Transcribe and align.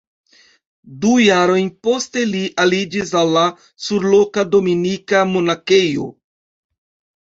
Du 1.03 1.11
jarojn 1.23 1.69
poste 1.89 2.25
li 2.33 2.41
aliĝis 2.65 3.13
al 3.23 3.31
la 3.37 3.47
surloka 3.91 4.49
dominikana 4.57 5.35
monakejo. 5.39 6.13